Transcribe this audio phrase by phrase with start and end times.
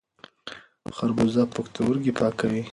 [0.95, 2.63] خربوزه پښتورګي پاکوي.